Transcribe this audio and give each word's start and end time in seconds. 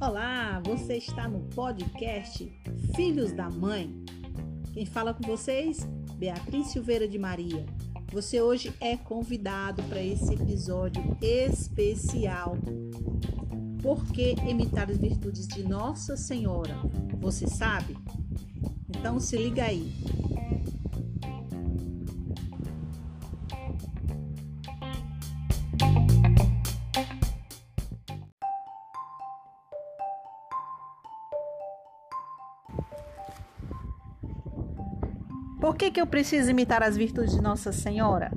Olá, 0.00 0.62
você 0.64 0.96
está 0.96 1.28
no 1.28 1.40
podcast 1.54 2.50
Filhos 2.96 3.32
da 3.32 3.50
Mãe. 3.50 3.94
Quem 4.72 4.86
fala 4.86 5.12
com 5.12 5.22
vocês? 5.24 5.86
Beatriz 6.16 6.68
Silveira 6.68 7.06
de 7.06 7.18
Maria. 7.18 7.66
Você 8.12 8.40
hoje 8.40 8.72
é 8.80 8.96
convidado 8.96 9.82
para 9.82 10.02
esse 10.02 10.32
episódio 10.32 11.02
especial. 11.20 12.56
Por 13.82 14.06
que 14.06 14.36
imitar 14.48 14.90
as 14.90 14.96
virtudes 14.96 15.46
de 15.46 15.62
Nossa 15.62 16.16
Senhora? 16.16 16.76
Você 17.20 17.46
sabe? 17.46 17.94
Então 18.88 19.20
se 19.20 19.36
liga 19.36 19.64
aí. 19.64 19.92
Por 35.74 35.78
que, 35.78 35.90
que 35.90 36.00
eu 36.00 36.06
preciso 36.06 36.52
imitar 36.52 36.84
as 36.84 36.96
virtudes 36.96 37.34
de 37.34 37.42
Nossa 37.42 37.72
Senhora? 37.72 38.30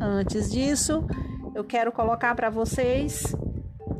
Antes 0.00 0.50
disso, 0.50 1.06
eu 1.54 1.62
quero 1.62 1.92
colocar 1.92 2.34
para 2.34 2.48
vocês, 2.48 3.22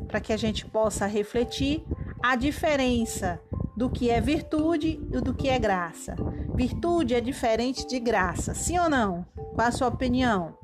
para 0.07 0.19
que 0.19 0.33
a 0.33 0.37
gente 0.37 0.65
possa 0.65 1.05
refletir, 1.05 1.85
a 2.23 2.35
diferença 2.35 3.39
do 3.77 3.87
que 3.87 4.09
é 4.09 4.19
virtude 4.19 4.99
e 5.13 5.21
do 5.21 5.31
que 5.31 5.47
é 5.47 5.59
graça. 5.59 6.15
Virtude 6.55 7.13
é 7.13 7.21
diferente 7.21 7.87
de 7.87 7.99
graça, 7.99 8.55
sim 8.55 8.79
ou 8.79 8.89
não? 8.89 9.27
Qual 9.53 9.67
a 9.67 9.71
sua 9.71 9.87
opinião? 9.87 10.57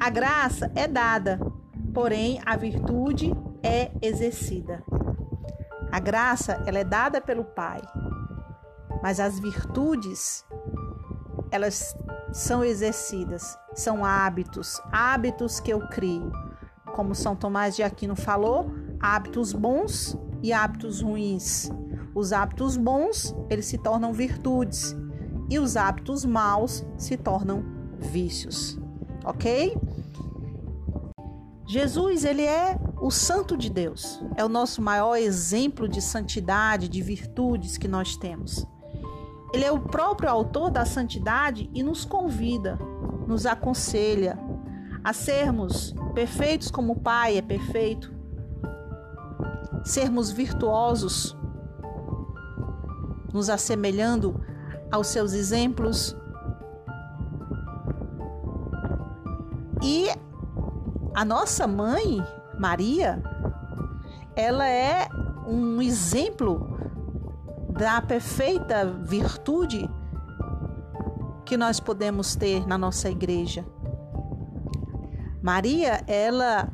A 0.00 0.08
graça 0.08 0.72
é 0.74 0.88
dada, 0.88 1.38
porém 1.92 2.40
a 2.46 2.56
virtude 2.56 3.30
é 3.62 3.90
exercida. 4.00 4.82
A 5.92 6.00
graça 6.00 6.64
ela 6.64 6.78
é 6.78 6.84
dada 6.84 7.20
pelo 7.20 7.44
Pai, 7.44 7.82
mas 9.02 9.20
as 9.20 9.38
virtudes 9.38 10.46
elas 11.50 11.96
são 12.32 12.64
exercidas, 12.64 13.58
são 13.74 14.04
hábitos, 14.04 14.80
hábitos 14.92 15.60
que 15.60 15.72
eu 15.72 15.80
crio. 15.88 16.32
Como 16.94 17.14
São 17.14 17.34
Tomás 17.36 17.76
de 17.76 17.82
Aquino 17.82 18.16
falou, 18.16 18.70
hábitos 19.00 19.52
bons 19.52 20.16
e 20.42 20.52
hábitos 20.52 21.00
ruins. 21.00 21.70
Os 22.14 22.32
hábitos 22.32 22.76
bons, 22.76 23.34
eles 23.48 23.66
se 23.66 23.78
tornam 23.78 24.12
virtudes, 24.12 24.96
e 25.48 25.58
os 25.58 25.76
hábitos 25.76 26.24
maus 26.24 26.84
se 26.96 27.16
tornam 27.16 27.64
vícios. 27.98 28.78
OK? 29.24 29.76
Jesus, 31.66 32.24
ele 32.24 32.42
é 32.42 32.76
o 33.00 33.10
santo 33.10 33.56
de 33.56 33.70
Deus. 33.70 34.20
É 34.36 34.44
o 34.44 34.48
nosso 34.48 34.82
maior 34.82 35.16
exemplo 35.16 35.88
de 35.88 36.02
santidade, 36.02 36.88
de 36.88 37.00
virtudes 37.00 37.78
que 37.78 37.86
nós 37.86 38.16
temos. 38.16 38.66
Ele 39.52 39.64
é 39.64 39.72
o 39.72 39.80
próprio 39.80 40.30
autor 40.30 40.70
da 40.70 40.84
santidade 40.84 41.68
e 41.74 41.82
nos 41.82 42.04
convida, 42.04 42.78
nos 43.26 43.46
aconselha 43.46 44.38
a 45.02 45.12
sermos 45.12 45.94
perfeitos 46.14 46.70
como 46.70 46.92
o 46.92 47.00
Pai 47.00 47.36
é 47.36 47.42
perfeito, 47.42 48.12
sermos 49.84 50.30
virtuosos, 50.30 51.36
nos 53.32 53.48
assemelhando 53.48 54.40
aos 54.90 55.08
seus 55.08 55.32
exemplos. 55.32 56.16
E 59.82 60.08
a 61.14 61.24
nossa 61.24 61.66
mãe, 61.66 62.22
Maria, 62.58 63.22
ela 64.36 64.68
é 64.68 65.08
um 65.46 65.80
exemplo 65.80 66.69
da 67.80 67.98
perfeita 68.02 68.84
virtude 68.84 69.88
que 71.46 71.56
nós 71.56 71.80
podemos 71.80 72.36
ter 72.36 72.66
na 72.66 72.76
nossa 72.76 73.08
igreja. 73.08 73.64
Maria, 75.42 76.04
ela 76.06 76.70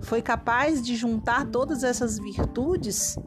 foi 0.00 0.22
capaz 0.22 0.80
de 0.80 0.96
juntar 0.96 1.44
todas 1.44 1.84
essas 1.84 2.18
virtudes 2.18 3.18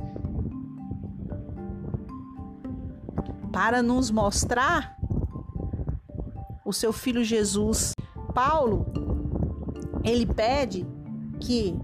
para 3.54 3.84
nos 3.84 4.10
mostrar 4.10 4.98
o 6.66 6.74
seu 6.74 6.92
filho 6.92 7.24
Jesus. 7.24 7.94
Paulo, 8.34 8.88
ele 10.04 10.26
pede 10.26 10.84
que 11.40 11.80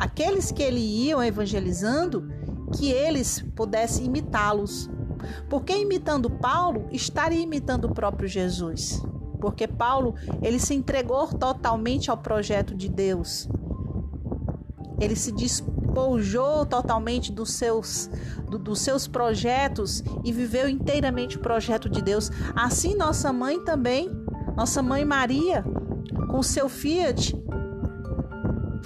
aqueles 0.00 0.50
que 0.50 0.62
ele 0.62 0.80
iam 0.80 1.22
evangelizando, 1.22 2.26
que 2.74 2.90
eles 2.90 3.44
pudessem 3.54 4.06
imitá-los. 4.06 4.88
Porque 5.50 5.76
imitando 5.76 6.30
Paulo, 6.30 6.88
estaria 6.90 7.42
imitando 7.42 7.84
o 7.84 7.94
próprio 7.94 8.26
Jesus. 8.26 9.02
Porque 9.38 9.68
Paulo, 9.68 10.14
ele 10.40 10.58
se 10.58 10.72
entregou 10.72 11.28
totalmente 11.28 12.10
ao 12.10 12.16
projeto 12.16 12.74
de 12.74 12.88
Deus. 12.88 13.46
Ele 14.98 15.14
se 15.14 15.32
despojou 15.32 16.64
totalmente 16.64 17.30
dos 17.30 17.52
seus, 17.52 18.10
do, 18.48 18.58
dos 18.58 18.80
seus 18.80 19.06
projetos 19.06 20.02
e 20.24 20.32
viveu 20.32 20.66
inteiramente 20.66 21.36
o 21.36 21.40
projeto 21.40 21.90
de 21.90 22.00
Deus. 22.00 22.30
Assim, 22.54 22.94
nossa 22.94 23.30
mãe 23.34 23.62
também, 23.64 24.10
nossa 24.56 24.82
mãe 24.82 25.04
Maria, 25.04 25.62
com 26.30 26.42
seu 26.42 26.68
Fiat, 26.70 27.34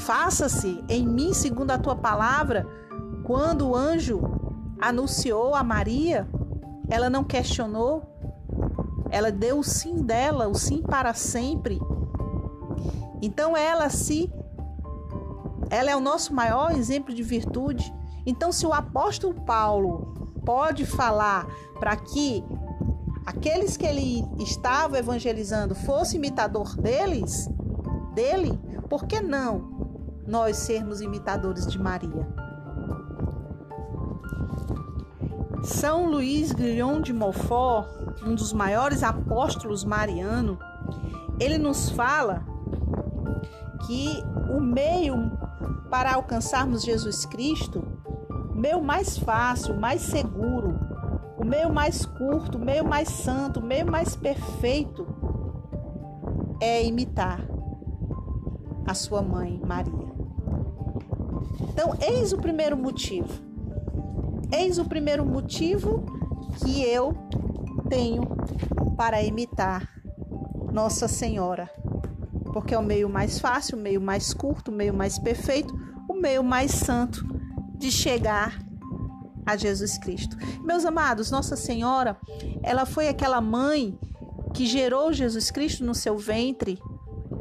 Faça-se 0.04 0.84
em 0.86 1.06
mim 1.06 1.32
segundo 1.32 1.70
a 1.70 1.78
tua 1.78 1.96
palavra. 1.96 2.66
Quando 3.22 3.70
o 3.70 3.74
anjo 3.74 4.20
anunciou 4.78 5.54
a 5.54 5.64
Maria, 5.64 6.28
ela 6.90 7.08
não 7.08 7.24
questionou, 7.24 8.02
ela 9.08 9.32
deu 9.32 9.60
o 9.60 9.64
sim 9.64 10.02
dela, 10.02 10.46
o 10.46 10.54
sim 10.54 10.82
para 10.82 11.14
sempre. 11.14 11.80
Então 13.22 13.56
ela 13.56 13.88
se 13.88 14.30
ela 15.70 15.90
é 15.90 15.96
o 15.96 16.00
nosso 16.00 16.34
maior 16.34 16.72
exemplo 16.72 17.14
de 17.14 17.22
virtude. 17.22 17.90
Então 18.26 18.52
se 18.52 18.66
o 18.66 18.74
apóstolo 18.74 19.32
Paulo 19.32 20.30
pode 20.44 20.84
falar 20.84 21.46
para 21.80 21.96
que 21.96 22.44
aqueles 23.24 23.74
que 23.78 23.86
ele 23.86 24.22
estava 24.38 24.98
evangelizando 24.98 25.74
fosse 25.74 26.16
imitador 26.16 26.76
deles, 26.76 27.48
dele, 28.14 28.60
por 28.90 29.06
que 29.06 29.22
não 29.22 29.74
nós 30.26 30.56
sermos 30.56 31.00
imitadores 31.00 31.66
de 31.66 31.78
Maria. 31.78 32.26
São 35.62 36.10
Luís 36.10 36.52
Guilhom 36.52 37.00
de 37.00 37.12
Montfort, 37.12 37.88
um 38.22 38.34
dos 38.34 38.52
maiores 38.52 39.02
apóstolos 39.02 39.84
marianos, 39.84 40.58
ele 41.40 41.58
nos 41.58 41.88
fala 41.90 42.44
que 43.86 44.22
o 44.50 44.60
meio 44.60 45.32
para 45.90 46.14
alcançarmos 46.14 46.82
Jesus 46.82 47.24
Cristo, 47.24 47.82
o 48.52 48.54
meio 48.54 48.82
mais 48.82 49.16
fácil, 49.18 49.74
mais 49.74 50.02
seguro, 50.02 50.78
o 51.38 51.44
meio 51.44 51.72
mais 51.72 52.04
curto, 52.04 52.58
o 52.58 52.60
meio 52.60 52.84
mais 52.84 53.08
santo, 53.08 53.60
o 53.60 53.62
meio 53.62 53.90
mais 53.90 54.14
perfeito 54.16 55.06
é 56.60 56.84
imitar 56.84 57.40
a 58.86 58.94
sua 58.94 59.22
mãe 59.22 59.60
Maria. 59.64 60.03
Então, 61.68 61.96
eis 62.00 62.32
o 62.32 62.38
primeiro 62.38 62.76
motivo. 62.76 63.28
Eis 64.52 64.78
o 64.78 64.84
primeiro 64.84 65.24
motivo 65.24 66.04
que 66.62 66.82
eu 66.82 67.14
tenho 67.88 68.22
para 68.96 69.22
imitar 69.22 69.88
Nossa 70.72 71.08
Senhora. 71.08 71.70
Porque 72.52 72.74
é 72.74 72.78
o 72.78 72.82
meio 72.82 73.08
mais 73.08 73.38
fácil, 73.38 73.76
o 73.76 73.80
meio 73.80 74.00
mais 74.00 74.32
curto, 74.32 74.70
o 74.70 74.74
meio 74.74 74.94
mais 74.94 75.18
perfeito, 75.18 75.74
o 76.08 76.14
meio 76.14 76.44
mais 76.44 76.70
santo 76.70 77.26
de 77.76 77.90
chegar 77.90 78.58
a 79.44 79.56
Jesus 79.56 79.98
Cristo. 79.98 80.36
Meus 80.62 80.84
amados, 80.84 81.30
Nossa 81.30 81.56
Senhora, 81.56 82.16
ela 82.62 82.86
foi 82.86 83.08
aquela 83.08 83.40
mãe 83.40 83.98
que 84.54 84.66
gerou 84.66 85.12
Jesus 85.12 85.50
Cristo 85.50 85.84
no 85.84 85.94
seu 85.94 86.16
ventre 86.16 86.78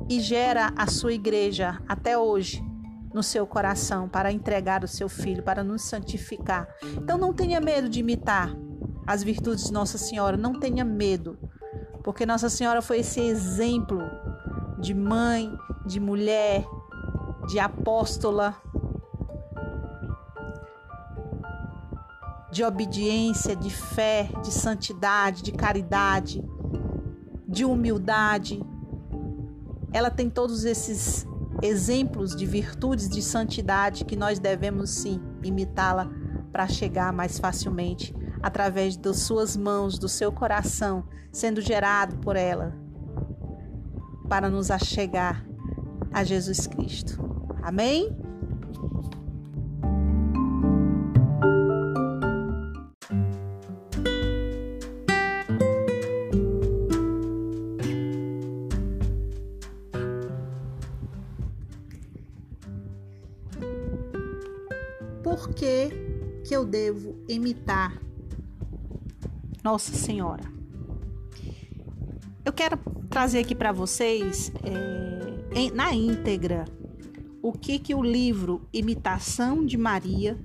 e 0.09 0.19
gera 0.19 0.73
a 0.75 0.87
sua 0.87 1.13
igreja 1.13 1.79
até 1.87 2.17
hoje 2.17 2.72
no 3.13 3.21
seu 3.21 3.45
coração 3.45 4.09
para 4.09 4.31
entregar 4.31 4.83
o 4.83 4.87
seu 4.87 5.07
filho, 5.07 5.43
para 5.43 5.63
nos 5.63 5.83
santificar. 5.83 6.67
Então 6.97 7.17
não 7.17 7.33
tenha 7.33 7.61
medo 7.61 7.87
de 7.87 7.99
imitar 7.99 8.55
as 9.05 9.23
virtudes 9.23 9.65
de 9.65 9.73
Nossa 9.73 9.97
Senhora, 9.97 10.35
não 10.37 10.53
tenha 10.53 10.83
medo, 10.83 11.37
porque 12.03 12.25
Nossa 12.25 12.49
Senhora 12.49 12.81
foi 12.81 12.99
esse 12.99 13.19
exemplo 13.19 14.01
de 14.79 14.93
mãe, 14.93 15.55
de 15.85 15.99
mulher, 15.99 16.65
de 17.47 17.59
apóstola, 17.59 18.55
de 22.51 22.63
obediência, 22.63 23.55
de 23.55 23.69
fé, 23.69 24.29
de 24.41 24.51
santidade, 24.51 25.41
de 25.41 25.51
caridade, 25.51 26.43
de 27.47 27.65
humildade. 27.65 28.63
Ela 29.91 30.09
tem 30.09 30.29
todos 30.29 30.63
esses 30.63 31.25
exemplos 31.63 32.35
de 32.35 32.45
virtudes 32.45 33.07
de 33.07 33.21
santidade 33.21 34.03
que 34.03 34.17
nós 34.17 34.37
devemos 34.37 34.89
sim 34.89 35.21
imitá-la 35.41 36.11
para 36.51 36.67
chegar 36.67 37.13
mais 37.13 37.39
facilmente 37.39 38.13
através 38.41 38.97
das 38.97 39.19
suas 39.19 39.55
mãos, 39.55 39.97
do 39.97 40.09
seu 40.09 40.29
coração, 40.31 41.05
sendo 41.31 41.61
gerado 41.61 42.17
por 42.17 42.35
ela, 42.35 42.75
para 44.27 44.49
nos 44.49 44.69
achegar 44.69 45.45
a 46.11 46.23
Jesus 46.23 46.67
Cristo. 46.67 47.17
Amém? 47.61 48.22
Eu 66.53 66.65
devo 66.65 67.15
imitar 67.27 67.99
Nossa 69.63 69.93
Senhora? 69.93 70.43
Eu 72.45 72.53
quero 72.53 72.77
trazer 73.09 73.39
aqui 73.39 73.55
para 73.55 73.71
vocês, 73.71 74.51
é, 74.63 75.59
em, 75.59 75.71
na 75.71 75.93
íntegra, 75.93 76.65
o 77.41 77.51
que, 77.51 77.79
que 77.79 77.95
o 77.95 78.03
livro 78.03 78.67
Imitação 78.71 79.65
de 79.65 79.77
Maria, 79.77 80.37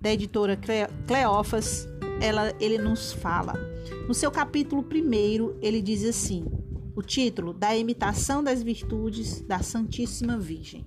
da 0.00 0.12
editora 0.12 0.58
Cleófas, 1.06 1.88
ela, 2.20 2.52
ele 2.60 2.78
nos 2.78 3.12
fala. 3.12 3.54
No 4.08 4.14
seu 4.14 4.30
capítulo 4.30 4.82
1, 4.82 5.58
ele 5.62 5.80
diz 5.80 6.04
assim: 6.04 6.44
o 6.96 7.02
título 7.02 7.52
da 7.52 7.76
imitação 7.76 8.42
das 8.42 8.62
virtudes 8.62 9.40
da 9.42 9.60
Santíssima 9.60 10.38
Virgem. 10.38 10.86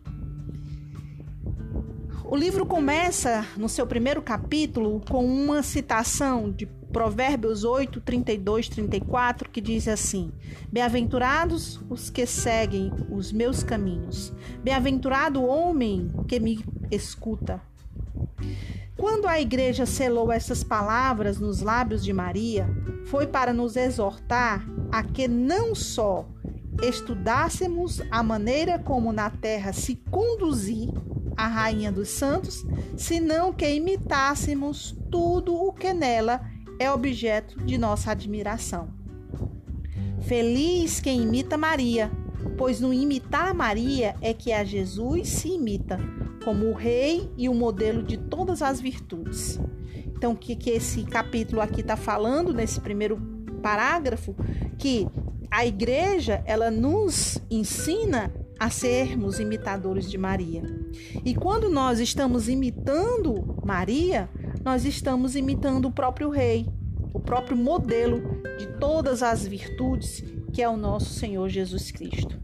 O 2.29 2.35
livro 2.35 2.65
começa 2.65 3.47
no 3.56 3.69
seu 3.69 3.88
primeiro 3.88 4.21
capítulo 4.21 5.01
com 5.09 5.25
uma 5.25 5.63
citação 5.63 6.51
de 6.51 6.65
Provérbios 6.65 7.63
8, 7.63 8.01
32, 8.01 8.68
34, 8.68 9.50
que 9.50 9.62
diz 9.62 9.88
assim: 9.88 10.33
Bem-aventurados 10.69 11.79
os 11.89 12.09
que 12.09 12.25
seguem 12.25 12.91
os 13.09 13.31
meus 13.31 13.63
caminhos, 13.63 14.33
bem-aventurado 14.62 15.41
o 15.41 15.47
homem 15.47 16.12
que 16.27 16.38
me 16.38 16.65
escuta. 16.91 17.62
Quando 18.97 19.25
a 19.25 19.39
igreja 19.39 19.85
selou 19.85 20.30
essas 20.30 20.65
palavras 20.65 21.39
nos 21.39 21.62
lábios 21.62 22.03
de 22.03 22.12
Maria, 22.12 22.68
foi 23.06 23.25
para 23.25 23.53
nos 23.53 23.77
exortar 23.77 24.68
a 24.91 25.01
que 25.01 25.30
não 25.30 25.73
só 25.73 26.27
estudássemos 26.83 28.01
a 28.12 28.21
maneira 28.21 28.77
como 28.77 29.13
na 29.13 29.30
terra 29.30 29.71
se 29.71 29.95
conduzir 30.12 30.89
a 31.38 31.48
Rainha 31.48 31.92
dos 31.92 32.10
Santos, 32.10 32.66
senão 32.98 33.54
que 33.54 33.69
imitássemos 33.69 34.98
tudo 35.12 35.56
o 35.56 35.72
que 35.72 35.94
nela 35.94 36.42
é 36.80 36.92
objeto 36.92 37.63
de 37.63 37.78
nossa 37.78 38.12
admiração. 38.12 38.89
Feliz 40.22 41.00
quem 41.00 41.22
imita 41.22 41.56
Maria, 41.56 42.12
pois 42.57 42.81
no 42.81 42.92
imitar 42.92 43.54
Maria 43.54 44.16
é 44.22 44.34
que 44.34 44.51
a 44.51 44.63
Jesus 44.63 45.30
se 45.30 45.50
imita, 45.50 46.00
como 46.44 46.66
o 46.66 46.74
rei 46.74 47.31
e 47.38 47.48
o 47.48 47.54
modelo 47.54 48.01
de 48.01 48.18
todas 48.18 48.62
as 48.62 48.81
virtudes. 48.81 49.60
Então, 50.06 50.31
o 50.31 50.36
que, 50.36 50.56
que 50.56 50.72
esse 50.72 51.04
capítulo 51.04 51.62
aqui 51.62 51.81
está 51.81 51.95
falando, 51.95 52.51
nesse 52.51 52.81
primeiro 52.81 53.18
parágrafo? 53.62 54.36
Que 54.78 55.07
a 55.51 55.66
igreja, 55.66 56.42
ela 56.45 56.72
nos 56.72 57.38
ensina 57.50 58.33
a 58.59 58.69
sermos 58.69 59.39
imitadores 59.39 60.09
de 60.09 60.18
Maria. 60.18 60.63
E 61.24 61.36
quando 61.36 61.69
nós 61.69 62.00
estamos 62.00 62.50
imitando 62.50 63.62
Maria, 63.65 64.30
nós 64.63 64.86
estamos 64.86 65.36
imitando 65.36 65.86
o 65.86 65.92
próprio 65.92 66.30
Rei, 66.30 66.68
o 67.13 67.19
próprio 67.19 67.56
modelo 67.56 68.21
de 68.57 68.68
todas 68.80 69.21
as 69.24 69.45
virtudes 69.45 70.24
que 70.54 70.62
é 70.62 70.69
o 70.69 70.77
nosso 70.77 71.13
Senhor 71.13 71.50
Jesus 71.50 71.92
Cristo. 71.92 72.39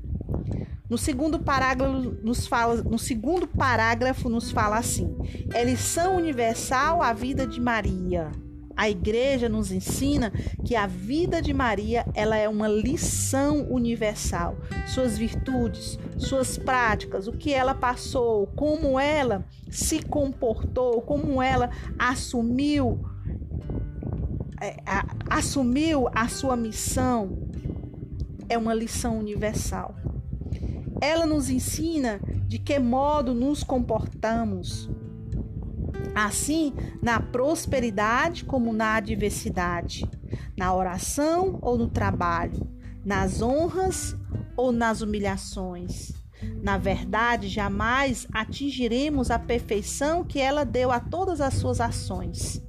No 0.89 0.97
segundo 0.97 1.39
parágrafo 1.39 2.15
nos 2.21 2.45
fala, 2.45 2.83
no 2.83 2.99
segundo 2.99 3.47
parágrafo 3.47 4.29
nos 4.29 4.51
fala 4.51 4.77
assim: 4.77 5.15
é 5.51 5.63
lição 5.63 6.17
universal 6.17 7.01
a 7.01 7.13
vida 7.13 7.47
de 7.47 7.59
Maria. 7.59 8.31
A 8.75 8.89
igreja 8.89 9.47
nos 9.47 9.71
ensina 9.71 10.31
que 10.65 10.75
a 10.75 10.87
vida 10.87 11.41
de 11.41 11.53
Maria, 11.53 12.05
ela 12.13 12.37
é 12.37 12.49
uma 12.49 12.67
lição 12.67 13.67
universal. 13.69 14.57
Suas 14.87 15.17
virtudes, 15.17 15.99
suas 16.17 16.57
práticas, 16.57 17.27
o 17.27 17.33
que 17.33 17.53
ela 17.53 17.75
passou, 17.75 18.47
como 18.47 18.99
ela 18.99 19.45
se 19.69 20.01
comportou, 20.01 21.01
como 21.01 21.41
ela 21.41 21.69
assumiu 21.97 22.99
é, 24.63 24.77
assumiu 25.29 26.07
a 26.15 26.29
sua 26.29 26.55
missão, 26.55 27.37
é 28.47 28.57
uma 28.57 28.73
lição 28.73 29.19
universal. 29.19 29.93
Ela 31.01 31.25
nos 31.25 31.49
ensina 31.49 32.21
de 32.47 32.57
que 32.57 32.79
modo 32.79 33.33
nos 33.33 33.61
comportamos, 33.61 34.89
assim 36.15 36.73
na 37.01 37.19
prosperidade 37.19 38.45
como 38.45 38.71
na 38.73 38.95
adversidade, 38.95 40.09
na 40.57 40.73
oração 40.73 41.59
ou 41.61 41.77
no 41.77 41.89
trabalho, 41.89 42.67
nas 43.03 43.41
honras 43.41 44.15
ou 44.55 44.71
nas 44.71 45.01
humilhações. 45.01 46.13
Na 46.61 46.77
verdade, 46.77 47.47
jamais 47.47 48.27
atingiremos 48.33 49.31
a 49.31 49.39
perfeição 49.39 50.23
que 50.23 50.39
ela 50.39 50.63
deu 50.63 50.91
a 50.91 50.99
todas 50.99 51.39
as 51.39 51.53
suas 51.53 51.79
ações. 51.79 52.61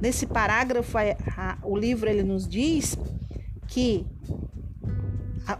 Nesse 0.00 0.26
parágrafo, 0.26 0.98
o 1.62 1.76
livro 1.76 2.08
ele 2.08 2.22
nos 2.22 2.46
diz 2.46 2.96
que 3.66 4.06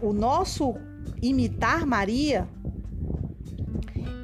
o 0.01 0.13
nosso 0.13 0.75
imitar 1.21 1.85
Maria 1.85 2.47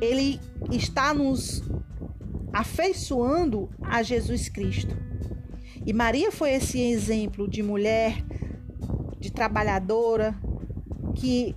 ele 0.01 0.41
está 0.71 1.13
nos 1.13 1.63
afeiçoando 2.51 3.69
a 3.81 4.03
Jesus 4.03 4.49
Cristo. 4.49 4.97
E 5.85 5.93
Maria 5.93 6.31
foi 6.31 6.51
esse 6.51 6.81
exemplo 6.81 7.47
de 7.47 7.63
mulher, 7.63 8.23
de 9.19 9.31
trabalhadora, 9.31 10.35
que 11.15 11.55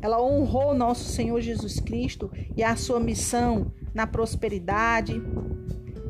ela 0.00 0.22
honrou 0.22 0.74
nosso 0.74 1.04
Senhor 1.04 1.40
Jesus 1.40 1.80
Cristo 1.80 2.30
e 2.56 2.62
a 2.62 2.74
sua 2.76 2.98
missão 2.98 3.72
na 3.94 4.06
prosperidade, 4.06 5.20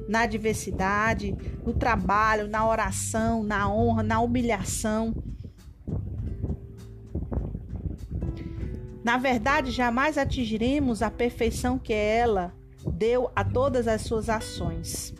na 0.09 0.21
adversidade, 0.21 1.35
no 1.65 1.73
trabalho, 1.73 2.49
na 2.49 2.67
oração, 2.67 3.43
na 3.43 3.73
honra, 3.73 4.03
na 4.03 4.21
humilhação. 4.21 5.15
Na 9.09 9.17
verdade, 9.17 9.71
jamais 9.71 10.19
atingiremos 10.19 11.01
a 11.01 11.11
perfeição 11.11 11.79
que 11.79 11.95
ela 11.95 12.53
deu 12.93 13.31
a 13.35 13.43
todas 13.43 13.89
as 13.89 14.03
suas 14.03 14.29
ações. 14.29 15.15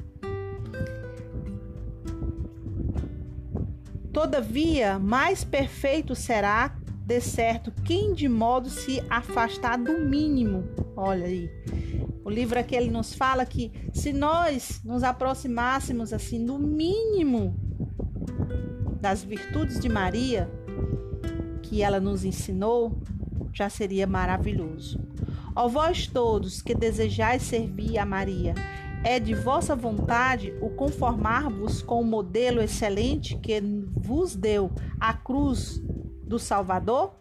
Todavia, 4.13 4.99
mais 4.99 5.43
perfeito 5.43 6.15
será, 6.15 6.77
de 7.07 7.19
certo, 7.23 7.73
quem 7.83 8.13
de 8.13 8.29
modo 8.29 8.69
se 8.69 9.03
afastar 9.09 9.79
do 9.79 9.99
mínimo. 10.01 10.65
Olha 10.95 11.25
aí. 11.25 11.51
O 12.23 12.29
livro 12.29 12.61
aqui 12.61 12.77
ele 12.77 12.91
nos 12.91 13.15
fala 13.15 13.47
que 13.47 13.73
se 13.95 14.13
nós 14.13 14.83
nos 14.85 15.03
aproximássemos 15.03 16.13
assim 16.13 16.45
do 16.45 16.59
mínimo 16.59 17.57
das 19.01 19.25
virtudes 19.25 19.81
de 19.81 19.89
Maria 19.89 20.47
que 21.63 21.83
ela 21.83 21.99
nos 21.99 22.23
ensinou, 22.23 23.01
já 23.53 23.69
seria 23.69 24.07
maravilhoso. 24.07 25.01
Ó 25.55 25.69
vós 25.69 26.07
todos 26.07 26.63
que 26.63 26.75
desejais 26.75 27.43
servir 27.43 27.99
a 27.99 28.07
Maria, 28.07 28.55
é 29.05 29.19
de 29.19 29.35
vossa 29.35 29.77
vontade 29.77 30.55
o 30.61 30.71
conformar-vos 30.71 31.83
com 31.83 32.01
o 32.01 32.05
modelo 32.05 32.61
excelente 32.61 33.37
que 33.37 33.61
vos 33.97 34.35
deu 34.35 34.71
a 34.99 35.13
cruz 35.13 35.81
do 36.25 36.39
Salvador? 36.39 37.15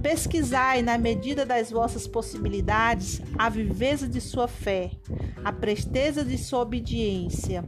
Pesquisai, 0.00 0.82
na 0.82 0.96
medida 0.96 1.44
das 1.44 1.70
vossas 1.70 2.06
possibilidades, 2.06 3.20
a 3.36 3.48
viveza 3.48 4.08
de 4.08 4.20
sua 4.20 4.46
fé, 4.46 4.92
a 5.44 5.52
presteza 5.52 6.24
de 6.24 6.38
sua 6.38 6.60
obediência 6.60 7.64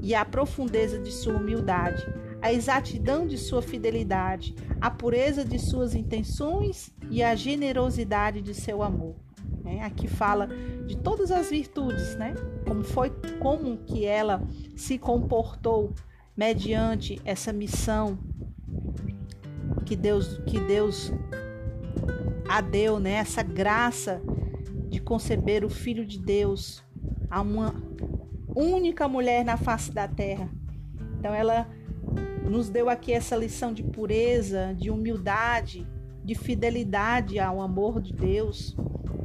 e 0.00 0.14
a 0.14 0.24
profundeza 0.24 0.98
de 0.98 1.12
sua 1.12 1.34
humildade 1.34 2.04
a 2.40 2.52
exatidão 2.52 3.26
de 3.26 3.36
sua 3.36 3.60
fidelidade, 3.60 4.54
a 4.80 4.90
pureza 4.90 5.44
de 5.44 5.58
suas 5.58 5.94
intenções 5.94 6.90
e 7.10 7.22
a 7.22 7.34
generosidade 7.34 8.40
de 8.40 8.54
seu 8.54 8.82
amor. 8.82 9.16
É, 9.64 9.82
aqui 9.82 10.06
fala 10.06 10.48
de 10.86 10.96
todas 10.96 11.30
as 11.30 11.50
virtudes, 11.50 12.16
né? 12.16 12.34
Como 12.66 12.82
foi, 12.82 13.10
como 13.40 13.76
que 13.78 14.04
ela 14.04 14.42
se 14.76 14.98
comportou 14.98 15.92
mediante 16.36 17.20
essa 17.24 17.52
missão 17.52 18.18
que 19.84 19.96
Deus 19.96 20.38
que 20.46 20.60
Deus 20.60 21.12
a 22.48 22.60
deu, 22.60 22.98
né? 22.98 23.14
Essa 23.14 23.42
graça 23.42 24.22
de 24.88 25.00
conceber 25.00 25.64
o 25.64 25.68
filho 25.68 26.06
de 26.06 26.18
Deus 26.18 26.82
a 27.30 27.42
uma 27.42 27.74
única 28.54 29.06
mulher 29.06 29.44
na 29.44 29.56
face 29.56 29.92
da 29.92 30.08
terra. 30.08 30.48
Então 31.18 31.34
ela 31.34 31.68
nos 32.48 32.68
deu 32.68 32.88
aqui 32.88 33.12
essa 33.12 33.36
lição 33.36 33.72
de 33.72 33.82
pureza, 33.82 34.74
de 34.76 34.90
humildade, 34.90 35.86
de 36.24 36.34
fidelidade 36.34 37.38
ao 37.38 37.60
amor 37.60 38.00
de 38.00 38.12
Deus, 38.12 38.76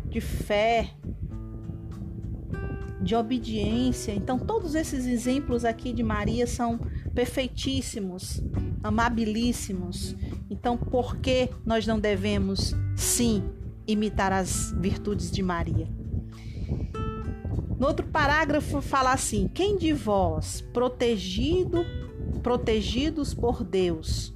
de 0.09 0.21
fé, 0.21 0.93
de 3.01 3.15
obediência. 3.15 4.13
Então, 4.13 4.39
todos 4.39 4.75
esses 4.75 5.05
exemplos 5.05 5.65
aqui 5.65 5.91
de 5.91 6.01
Maria 6.01 6.47
são 6.47 6.79
perfeitíssimos, 7.13 8.41
amabilíssimos. 8.81 10.15
Então, 10.49 10.77
por 10.77 11.17
que 11.17 11.49
nós 11.65 11.85
não 11.85 11.99
devemos, 11.99 12.73
sim, 12.95 13.43
imitar 13.85 14.31
as 14.31 14.71
virtudes 14.79 15.29
de 15.29 15.43
Maria? 15.43 15.87
No 17.77 17.87
outro 17.87 18.07
parágrafo 18.07 18.81
fala 18.81 19.11
assim: 19.11 19.49
quem 19.53 19.77
de 19.77 19.91
vós, 19.91 20.61
protegido, 20.73 21.85
protegidos 22.41 23.33
por 23.33 23.63
Deus, 23.63 24.33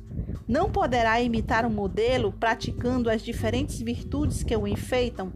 não 0.48 0.70
poderá 0.70 1.22
imitar 1.22 1.66
um 1.66 1.70
modelo 1.70 2.32
praticando 2.32 3.10
as 3.10 3.22
diferentes 3.22 3.82
virtudes 3.82 4.44
que 4.44 4.56
o 4.56 4.68
enfeitam? 4.68 5.32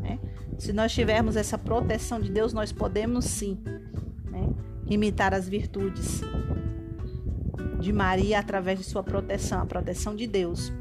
Né? 0.00 0.18
Se 0.58 0.72
nós 0.72 0.92
tivermos 0.92 1.36
essa 1.36 1.58
proteção 1.58 2.20
de 2.20 2.30
Deus, 2.30 2.52
nós 2.52 2.72
podemos 2.72 3.24
sim 3.26 3.58
né? 4.30 4.48
imitar 4.88 5.34
as 5.34 5.48
virtudes 5.48 6.22
de 7.78 7.92
Maria 7.92 8.38
através 8.38 8.78
de 8.78 8.84
sua 8.84 9.02
proteção, 9.02 9.60
a 9.60 9.66
proteção 9.66 10.14
de 10.16 10.26
Deus. 10.26 10.72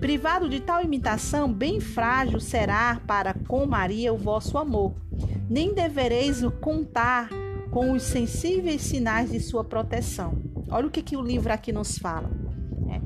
Privado 0.00 0.48
de 0.48 0.60
tal 0.60 0.82
imitação, 0.82 1.52
bem 1.52 1.80
frágil 1.80 2.38
será 2.38 3.00
para 3.06 3.34
com 3.34 3.66
Maria 3.66 4.12
o 4.12 4.18
vosso 4.18 4.56
amor. 4.56 4.94
Nem 5.48 5.74
devereis 5.74 6.42
contar 6.60 7.28
com 7.70 7.92
os 7.92 8.02
sensíveis 8.02 8.82
sinais 8.82 9.30
de 9.30 9.40
sua 9.40 9.64
proteção. 9.64 10.45
Olha 10.68 10.86
o 10.86 10.90
que, 10.90 11.02
que 11.02 11.16
o 11.16 11.22
livro 11.22 11.52
aqui 11.52 11.72
nos 11.72 11.98
fala. 11.98 12.30
Né? 12.80 13.02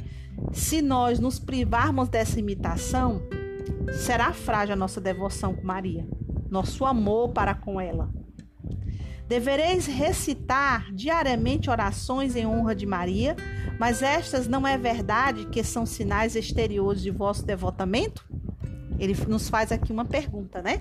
Se 0.53 0.81
nós 0.81 1.19
nos 1.19 1.39
privarmos 1.39 2.09
dessa 2.09 2.39
imitação, 2.39 3.23
será 3.93 4.33
frágil 4.33 4.75
a 4.75 4.77
nossa 4.77 5.01
devoção 5.01 5.55
com 5.55 5.67
Maria, 5.67 6.07
nosso 6.51 6.85
amor 6.85 7.31
para 7.31 7.55
com 7.55 7.81
ela. 7.81 8.11
Devereis 9.29 9.87
recitar 9.87 10.93
diariamente 10.93 11.71
orações 11.71 12.35
em 12.35 12.47
honra 12.47 12.75
de 12.75 12.85
Maria, 12.85 13.37
mas 13.79 14.03
estas 14.03 14.49
não 14.49 14.67
é 14.67 14.77
verdade 14.77 15.47
que 15.47 15.63
são 15.63 15.87
sinais 15.87 16.35
exteriores 16.35 17.01
de 17.01 17.11
vosso 17.11 17.47
devotamento? 17.47 18.29
Ele 18.99 19.17
nos 19.29 19.49
faz 19.49 19.71
aqui 19.71 19.93
uma 19.93 20.05
pergunta, 20.05 20.61
né? 20.61 20.81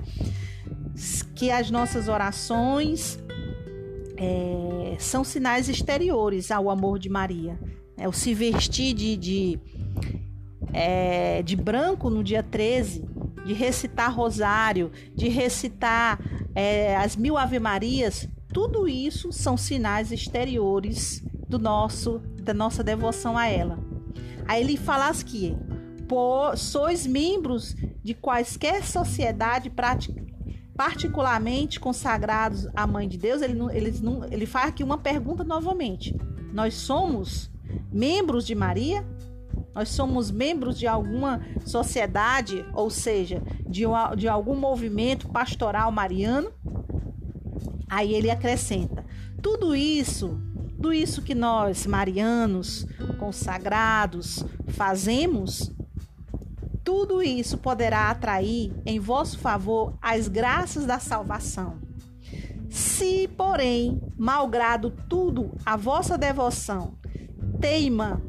Que 1.36 1.52
as 1.52 1.70
nossas 1.70 2.08
orações 2.08 3.20
é, 4.20 4.98
são 5.00 5.24
sinais 5.24 5.70
exteriores 5.70 6.52
ao 6.52 6.70
amor 6.70 7.00
de 7.00 7.10
Maria. 7.10 7.58
É, 7.98 8.08
o 8.08 8.12
se 8.12 8.34
vestir 8.34 8.94
de, 8.94 9.16
de, 9.16 9.60
é, 10.74 11.42
de 11.42 11.56
branco 11.56 12.10
no 12.10 12.22
dia 12.22 12.44
13, 12.44 13.06
de 13.46 13.54
recitar 13.54 14.14
rosário, 14.14 14.92
de 15.16 15.30
recitar 15.30 16.20
é, 16.54 16.98
as 16.98 17.16
mil 17.16 17.38
ave-marias, 17.38 18.28
tudo 18.54 18.88
isso 18.88 19.32
são 19.32 19.56
sinais 19.56 20.12
exteriores 20.12 21.24
do 21.48 21.58
nosso 21.58 22.22
da 22.42 22.54
nossa 22.54 22.84
devoção 22.84 23.38
a 23.38 23.48
ela. 23.48 23.78
Aí 24.48 24.64
ele 24.64 24.76
fala 24.76 25.14
que 25.14 25.56
sois 26.58 27.06
membros 27.06 27.76
de 28.04 28.16
quaisquer 28.16 28.84
sociedade 28.84 29.70
particularmente 30.80 31.78
consagrados 31.78 32.66
à 32.74 32.88
Mãe 32.88 33.06
de 33.06 33.18
Deus. 33.18 33.42
Ele, 33.42 33.60
ele, 33.74 33.94
ele 34.32 34.46
faz 34.46 34.70
aqui 34.70 34.82
uma 34.82 34.98
pergunta 34.98 35.44
novamente. 35.44 36.16
Nós 36.54 36.74
somos 36.74 37.52
membros 37.92 38.48
de 38.48 38.56
Maria? 38.56 39.06
Nós 39.76 39.90
somos 39.90 40.32
membros 40.32 40.80
de 40.80 40.88
alguma 40.88 41.42
sociedade, 41.66 42.66
ou 42.74 42.90
seja, 42.90 43.44
de, 43.68 43.84
de 44.16 44.30
algum 44.30 44.56
movimento 44.56 45.28
pastoral 45.28 45.92
mariano? 45.92 46.50
Aí 47.90 48.14
ele 48.14 48.32
acrescenta: 48.32 49.06
tudo 49.42 49.76
isso, 49.76 50.40
tudo 50.78 50.94
isso 50.94 51.22
que 51.22 51.36
nós, 51.36 51.86
marianos, 51.86 52.88
consagrados, 53.20 54.46
fazemos, 54.70 55.74
tudo 56.90 57.22
isso 57.22 57.56
poderá 57.60 58.10
atrair 58.10 58.74
em 58.84 59.00
vosso 59.00 59.38
favor 59.38 59.94
as 60.02 60.28
graças 60.28 60.88
da 60.88 60.98
salvação. 60.98 61.78
Se, 62.68 63.28
porém, 63.28 64.02
malgrado 64.18 64.90
tudo, 65.08 65.52
a 65.64 65.78
vossa 65.78 66.18
devoção 66.18 66.98
teima 67.62 68.20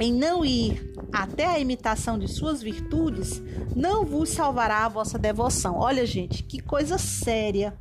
em 0.00 0.12
não 0.12 0.44
ir 0.44 0.92
até 1.12 1.46
a 1.46 1.60
imitação 1.60 2.18
de 2.18 2.26
suas 2.26 2.60
virtudes, 2.60 3.40
não 3.76 4.04
vos 4.04 4.30
salvará 4.30 4.84
a 4.84 4.88
vossa 4.88 5.16
devoção. 5.16 5.76
Olha, 5.78 6.04
gente, 6.04 6.42
que 6.42 6.58
coisa 6.58 6.98
séria 6.98 7.78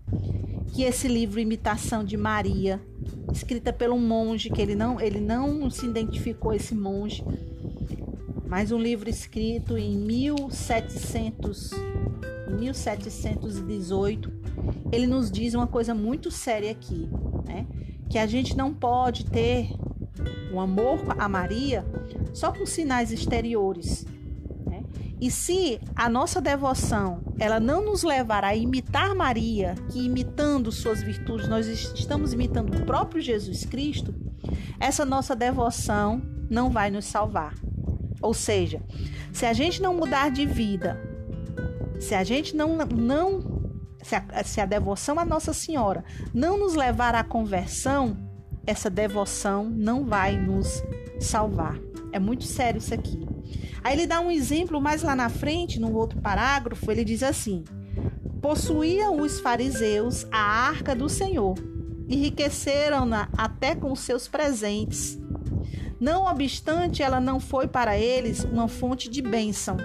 que 0.73 0.83
esse 0.83 1.07
livro 1.07 1.39
Imitação 1.39 2.03
de 2.03 2.15
Maria, 2.15 2.79
escrita 3.33 3.75
um 3.91 3.99
monge 3.99 4.51
que 4.51 4.61
ele 4.61 4.75
não, 4.75 5.01
ele 5.01 5.19
não 5.19 5.71
se 5.71 5.87
identificou 5.87 6.53
esse 6.53 6.75
monge, 6.75 7.25
mas 8.47 8.71
um 8.71 8.79
livro 8.79 9.09
escrito 9.09 9.77
em 9.77 9.97
1700 9.97 11.71
1718, 12.59 14.31
ele 14.91 15.05
nos 15.05 15.29
diz 15.29 15.53
uma 15.53 15.67
coisa 15.67 15.93
muito 15.93 16.31
séria 16.31 16.71
aqui, 16.71 17.07
né? 17.45 17.67
Que 18.09 18.17
a 18.17 18.25
gente 18.25 18.57
não 18.57 18.73
pode 18.73 19.25
ter 19.25 19.69
um 20.51 20.59
amor 20.59 20.99
a 21.19 21.29
Maria 21.29 21.85
só 22.33 22.51
com 22.51 22.65
sinais 22.65 23.11
exteriores, 23.11 24.07
e 25.19 25.31
se 25.31 25.79
a 25.95 26.07
nossa 26.07 26.39
devoção 26.39 27.21
ela 27.39 27.59
não 27.59 27.83
nos 27.83 28.03
levar 28.03 28.43
a 28.43 28.55
imitar 28.55 29.15
Maria, 29.15 29.73
que 29.89 30.05
imitando 30.05 30.71
suas 30.71 31.01
virtudes 31.01 31.47
nós 31.47 31.65
estamos 31.67 32.33
imitando 32.33 32.75
o 32.75 32.85
próprio 32.85 33.19
Jesus 33.19 33.65
Cristo, 33.65 34.13
essa 34.79 35.03
nossa 35.03 35.35
devoção 35.35 36.21
não 36.49 36.69
vai 36.69 36.91
nos 36.91 37.05
salvar. 37.05 37.55
Ou 38.21 38.33
seja, 38.33 38.81
se 39.31 39.45
a 39.45 39.53
gente 39.53 39.81
não 39.81 39.93
mudar 39.93 40.31
de 40.31 40.45
vida, 40.45 40.99
se 41.99 42.15
a 42.15 42.23
gente 42.23 42.55
não 42.55 42.77
não 42.77 43.57
se 44.01 44.15
a, 44.15 44.43
se 44.43 44.61
a 44.61 44.65
devoção 44.65 45.19
à 45.19 45.25
Nossa 45.25 45.53
Senhora 45.53 46.03
não 46.33 46.57
nos 46.57 46.75
levar 46.75 47.15
à 47.15 47.23
conversão, 47.23 48.17
essa 48.65 48.89
devoção 48.89 49.69
não 49.69 50.05
vai 50.05 50.37
nos 50.37 50.83
salvar. 51.19 51.77
É 52.11 52.19
muito 52.19 52.43
sério 52.43 52.79
isso 52.79 52.93
aqui. 52.93 53.27
Aí 53.83 53.93
ele 53.93 54.07
dá 54.07 54.19
um 54.19 54.31
exemplo 54.31 54.81
mais 54.81 55.03
lá 55.03 55.15
na 55.15 55.29
frente, 55.29 55.79
no 55.79 55.93
outro 55.93 56.19
parágrafo, 56.21 56.89
ele 56.91 57.03
diz 57.03 57.23
assim: 57.23 57.63
Possuíam 58.41 59.21
os 59.21 59.39
fariseus 59.39 60.25
a 60.31 60.39
arca 60.39 60.95
do 60.95 61.09
Senhor, 61.09 61.55
enriqueceram-na 62.07 63.29
até 63.37 63.75
com 63.75 63.95
seus 63.95 64.27
presentes. 64.27 65.19
Não 65.99 66.25
obstante, 66.25 67.01
ela 67.01 67.19
não 67.19 67.39
foi 67.39 67.67
para 67.67 67.97
eles 67.97 68.43
uma 68.43 68.67
fonte 68.67 69.09
de 69.09 69.21
bênção, 69.21 69.77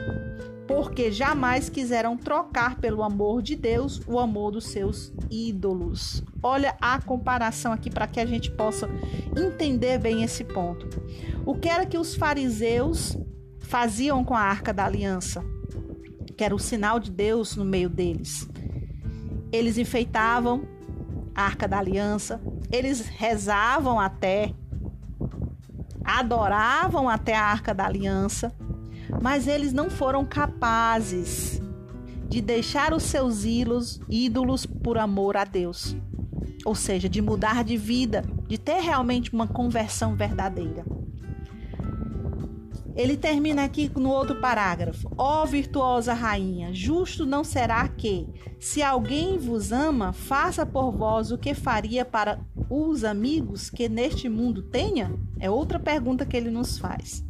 porque 0.66 1.10
jamais 1.10 1.68
quiseram 1.68 2.16
trocar 2.16 2.76
pelo 2.76 3.02
amor 3.02 3.42
de 3.42 3.56
Deus 3.56 4.00
o 4.06 4.18
amor 4.18 4.52
dos 4.52 4.66
seus 4.66 5.12
ídolos. 5.30 6.22
Olha 6.42 6.76
a 6.80 7.00
comparação 7.00 7.72
aqui 7.72 7.90
para 7.90 8.06
que 8.06 8.20
a 8.20 8.26
gente 8.26 8.50
possa 8.50 8.88
entender 9.36 9.98
bem 9.98 10.22
esse 10.22 10.44
ponto. 10.44 10.88
O 11.46 11.54
que 11.54 11.68
era 11.68 11.86
que 11.86 11.98
os 11.98 12.14
fariseus 12.14 13.16
faziam 13.60 14.22
com 14.22 14.34
a 14.34 14.40
arca 14.40 14.72
da 14.72 14.84
aliança, 14.84 15.42
que 16.36 16.44
era 16.44 16.54
o 16.54 16.58
sinal 16.58 17.00
de 17.00 17.10
Deus 17.10 17.56
no 17.56 17.64
meio 17.64 17.88
deles. 17.88 18.46
Eles 19.50 19.78
enfeitavam 19.78 20.68
a 21.34 21.42
arca 21.42 21.66
da 21.66 21.78
aliança, 21.78 22.40
eles 22.70 23.00
rezavam 23.06 23.98
até, 23.98 24.52
adoravam 26.04 27.08
até 27.08 27.34
a 27.34 27.44
arca 27.44 27.74
da 27.74 27.86
aliança, 27.86 28.54
mas 29.20 29.46
eles 29.46 29.72
não 29.72 29.90
foram 29.90 30.24
capazes 30.24 31.60
de 32.28 32.40
deixar 32.40 32.94
os 32.94 33.02
seus 33.02 33.44
ídolos, 33.44 34.00
ídolos 34.08 34.64
por 34.64 34.96
amor 34.96 35.36
a 35.36 35.44
Deus. 35.44 35.94
Ou 36.64 36.74
seja, 36.74 37.08
de 37.08 37.20
mudar 37.20 37.62
de 37.62 37.76
vida, 37.76 38.24
de 38.46 38.56
ter 38.56 38.80
realmente 38.80 39.32
uma 39.34 39.46
conversão 39.46 40.14
verdadeira. 40.14 40.84
Ele 42.94 43.16
termina 43.16 43.64
aqui 43.64 43.90
no 43.96 44.10
outro 44.10 44.40
parágrafo. 44.40 45.10
Ó 45.16 45.42
oh, 45.42 45.46
virtuosa 45.46 46.12
rainha, 46.12 46.74
justo 46.74 47.24
não 47.24 47.42
será 47.42 47.88
que, 47.88 48.26
se 48.60 48.82
alguém 48.82 49.38
vos 49.38 49.72
ama, 49.72 50.12
faça 50.12 50.64
por 50.66 50.92
vós 50.92 51.32
o 51.32 51.38
que 51.38 51.54
faria 51.54 52.04
para 52.04 52.38
os 52.68 53.02
amigos 53.02 53.70
que 53.70 53.88
neste 53.88 54.28
mundo 54.28 54.62
tenha? 54.62 55.12
É 55.42 55.50
outra 55.50 55.80
pergunta 55.80 56.24
que 56.24 56.36
ele 56.36 56.50
nos 56.50 56.78
faz. 56.78 57.24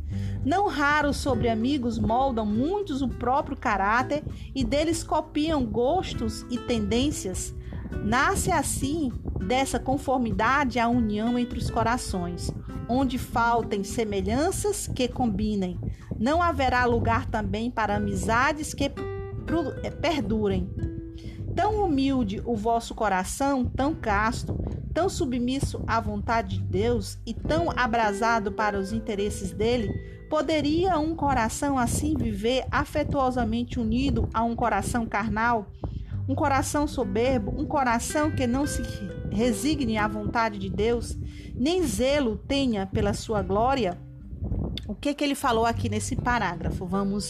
Não 0.45 0.69
raro 0.69 1.15
sobre 1.15 1.49
amigos 1.49 1.99
moldam 1.99 2.45
muitos 2.45 3.01
o 3.01 3.09
próprio 3.09 3.57
caráter 3.57 4.23
e 4.55 4.63
deles 4.63 5.03
copiam 5.03 5.65
gostos 5.65 6.45
e 6.51 6.59
tendências. 6.59 7.55
Nasce 8.05 8.53
assim 8.53 9.11
dessa 9.47 9.79
conformidade 9.79 10.79
a 10.79 10.91
união 10.91 11.39
entre 11.39 11.59
os 11.59 11.71
corações, 11.71 12.53
onde 12.87 13.17
faltem 13.17 13.83
semelhanças 13.83 14.87
que 14.87 15.09
combinem. 15.09 15.81
Não 16.21 16.43
haverá 16.43 16.85
lugar 16.85 17.25
também 17.25 17.71
para 17.71 17.97
amizades 17.97 18.75
que 18.75 18.85
eh, 18.85 19.91
perdurem. 19.91 20.69
Tão 21.57 21.83
humilde 21.83 22.43
o 22.45 22.55
vosso 22.55 22.95
coração, 22.95 23.65
tão 23.65 23.95
casto, 23.95 24.59
tão 24.93 25.09
submisso 25.09 25.83
à 25.87 26.01
vontade 26.01 26.59
de 26.59 26.65
Deus 26.65 27.19
e 27.27 27.33
tão 27.35 27.71
abrasado 27.77 28.53
para 28.53 28.79
os 28.79 28.93
interesses 28.93 29.53
dele, 29.53 29.91
Poderia 30.33 30.99
um 30.99 31.15
coração 31.15 31.79
assim 31.79 32.15
viver 32.17 32.65
afetuosamente 32.71 33.79
unido 33.79 34.31
a 34.33 34.43
um 34.43 34.57
coração 34.57 35.05
carnal? 35.05 35.67
Um 36.27 36.35
coração 36.35 36.87
soberbo, 36.87 37.53
um 37.55 37.67
coração 37.67 38.31
que 38.31 38.47
não 38.47 38.67
se 38.67 38.81
resigne 39.31 39.99
à 39.99 40.09
vontade 40.09 40.59
de 40.59 40.71
Deus, 40.71 41.19
nem 41.55 41.87
zelo 41.87 42.39
tenha 42.39 42.87
pela 42.87 43.13
sua 43.13 43.43
glória? 43.43 44.01
O 44.89 44.95
que, 44.95 45.13
que 45.13 45.23
ele 45.23 45.35
falou 45.35 45.67
aqui 45.67 45.91
nesse 45.91 46.17
parágrafo? 46.17 46.87
Vamos 46.87 47.29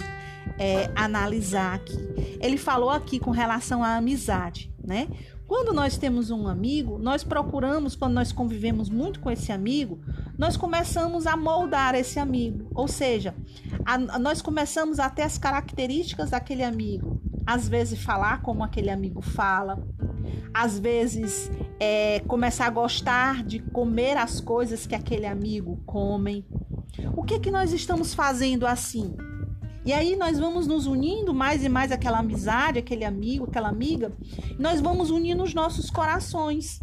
é, 0.56 0.88
analisar 0.94 1.74
aqui. 1.74 1.98
Ele 2.40 2.56
falou 2.56 2.90
aqui 2.90 3.18
com 3.18 3.32
relação 3.32 3.82
à 3.82 3.96
amizade, 3.96 4.72
né? 4.78 5.08
Quando 5.52 5.74
nós 5.74 5.98
temos 5.98 6.30
um 6.30 6.48
amigo, 6.48 6.96
nós 6.96 7.22
procuramos, 7.22 7.94
quando 7.94 8.14
nós 8.14 8.32
convivemos 8.32 8.88
muito 8.88 9.20
com 9.20 9.30
esse 9.30 9.52
amigo, 9.52 10.00
nós 10.38 10.56
começamos 10.56 11.26
a 11.26 11.36
moldar 11.36 11.94
esse 11.94 12.18
amigo. 12.18 12.70
Ou 12.74 12.88
seja, 12.88 13.34
a, 13.84 13.96
a, 13.96 14.18
nós 14.18 14.40
começamos 14.40 14.98
a 14.98 15.10
ter 15.10 15.20
as 15.20 15.36
características 15.36 16.30
daquele 16.30 16.62
amigo. 16.62 17.20
Às 17.44 17.68
vezes, 17.68 18.02
falar 18.02 18.40
como 18.40 18.64
aquele 18.64 18.88
amigo 18.88 19.20
fala. 19.20 19.86
Às 20.54 20.78
vezes, 20.78 21.50
é, 21.78 22.20
começar 22.20 22.64
a 22.68 22.70
gostar 22.70 23.44
de 23.44 23.58
comer 23.58 24.16
as 24.16 24.40
coisas 24.40 24.86
que 24.86 24.94
aquele 24.94 25.26
amigo 25.26 25.82
come. 25.84 26.46
O 27.14 27.24
que, 27.24 27.38
que 27.38 27.50
nós 27.50 27.74
estamos 27.74 28.14
fazendo 28.14 28.66
assim? 28.66 29.14
E 29.84 29.92
aí 29.92 30.14
nós 30.14 30.38
vamos 30.38 30.66
nos 30.66 30.86
unindo 30.86 31.34
mais 31.34 31.64
e 31.64 31.68
mais 31.68 31.90
aquela 31.90 32.18
amizade, 32.18 32.78
aquele 32.78 33.04
amigo, 33.04 33.44
aquela 33.44 33.68
amiga. 33.68 34.12
Nós 34.58 34.80
vamos 34.80 35.10
unindo 35.10 35.42
os 35.42 35.54
nossos 35.54 35.90
corações. 35.90 36.80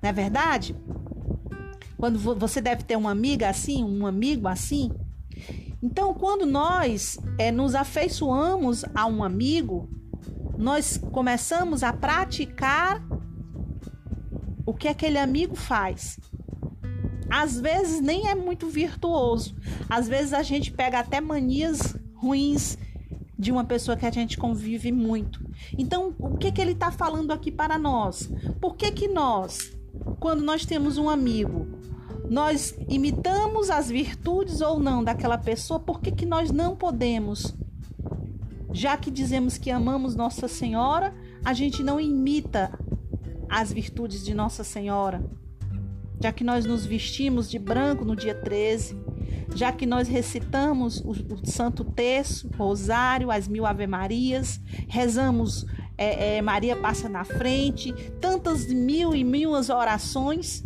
Não 0.00 0.08
é 0.08 0.12
verdade? 0.12 0.76
Quando 1.96 2.18
você 2.18 2.60
deve 2.60 2.84
ter 2.84 2.96
uma 2.96 3.10
amiga 3.10 3.48
assim, 3.48 3.82
um 3.84 4.06
amigo 4.06 4.46
assim. 4.46 4.92
Então, 5.82 6.14
quando 6.14 6.46
nós 6.46 7.18
é, 7.38 7.50
nos 7.50 7.74
afeiçoamos 7.74 8.84
a 8.94 9.06
um 9.06 9.24
amigo, 9.24 9.88
nós 10.56 10.96
começamos 10.96 11.82
a 11.82 11.92
praticar 11.92 13.04
o 14.64 14.72
que 14.72 14.86
aquele 14.86 15.18
amigo 15.18 15.56
faz 15.56 16.20
às 17.32 17.58
vezes 17.58 18.02
nem 18.02 18.28
é 18.28 18.34
muito 18.34 18.68
virtuoso. 18.68 19.56
Às 19.88 20.06
vezes 20.06 20.34
a 20.34 20.42
gente 20.42 20.70
pega 20.70 20.98
até 20.98 21.18
manias 21.18 21.96
ruins 22.14 22.76
de 23.38 23.50
uma 23.50 23.64
pessoa 23.64 23.96
que 23.96 24.04
a 24.04 24.10
gente 24.10 24.36
convive 24.36 24.92
muito. 24.92 25.42
Então, 25.78 26.14
o 26.18 26.36
que, 26.36 26.52
que 26.52 26.60
ele 26.60 26.72
está 26.72 26.92
falando 26.92 27.32
aqui 27.32 27.50
para 27.50 27.78
nós? 27.78 28.30
Por 28.60 28.76
que, 28.76 28.92
que 28.92 29.08
nós, 29.08 29.72
quando 30.20 30.42
nós 30.42 30.66
temos 30.66 30.98
um 30.98 31.08
amigo, 31.08 31.66
nós 32.28 32.76
imitamos 32.86 33.70
as 33.70 33.88
virtudes 33.88 34.60
ou 34.60 34.78
não 34.78 35.02
daquela 35.02 35.38
pessoa? 35.38 35.80
Por 35.80 36.02
que, 36.02 36.12
que 36.12 36.26
nós 36.26 36.50
não 36.50 36.76
podemos? 36.76 37.54
Já 38.74 38.94
que 38.98 39.10
dizemos 39.10 39.56
que 39.56 39.70
amamos 39.70 40.14
Nossa 40.14 40.48
Senhora, 40.48 41.14
a 41.42 41.54
gente 41.54 41.82
não 41.82 41.98
imita 41.98 42.78
as 43.48 43.72
virtudes 43.72 44.22
de 44.22 44.34
Nossa 44.34 44.62
Senhora 44.62 45.24
já 46.22 46.32
que 46.32 46.44
nós 46.44 46.64
nos 46.64 46.86
vestimos 46.86 47.50
de 47.50 47.58
branco 47.58 48.04
no 48.04 48.14
dia 48.14 48.34
13, 48.34 48.96
já 49.56 49.72
que 49.72 49.84
nós 49.84 50.06
recitamos 50.06 51.00
o, 51.00 51.10
o 51.10 51.44
Santo 51.44 51.84
Terço, 51.84 52.48
Rosário, 52.56 53.30
as 53.30 53.48
mil 53.48 53.66
Ave-Marias, 53.66 54.60
rezamos 54.88 55.66
é, 55.98 56.36
é, 56.36 56.42
Maria 56.42 56.76
passa 56.76 57.08
na 57.08 57.24
frente, 57.24 57.92
tantas 58.20 58.66
mil 58.66 59.14
e 59.14 59.24
mil 59.24 59.50
orações, 59.50 60.64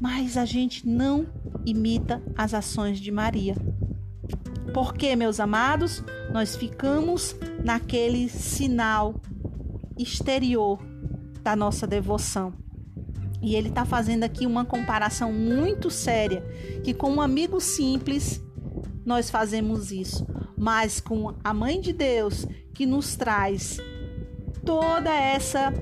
mas 0.00 0.36
a 0.36 0.46
gente 0.46 0.88
não 0.88 1.26
imita 1.66 2.22
as 2.34 2.54
ações 2.54 2.98
de 2.98 3.10
Maria. 3.10 3.54
Porque, 4.72 5.14
meus 5.14 5.40
amados, 5.40 6.02
nós 6.32 6.56
ficamos 6.56 7.36
naquele 7.62 8.28
sinal 8.28 9.20
exterior 9.98 10.78
da 11.42 11.54
nossa 11.54 11.86
devoção. 11.86 12.65
E 13.46 13.54
ele 13.54 13.68
está 13.68 13.84
fazendo 13.84 14.24
aqui 14.24 14.44
uma 14.44 14.64
comparação 14.64 15.32
muito 15.32 15.88
séria, 15.88 16.44
que 16.82 16.92
com 16.92 17.12
um 17.12 17.20
amigo 17.20 17.60
simples 17.60 18.42
nós 19.04 19.30
fazemos 19.30 19.92
isso, 19.92 20.26
mas 20.58 20.98
com 20.98 21.32
a 21.44 21.54
mãe 21.54 21.80
de 21.80 21.92
Deus 21.92 22.44
que 22.74 22.84
nos 22.84 23.14
traz 23.14 23.78
toda 24.64 25.14
essa 25.14 25.72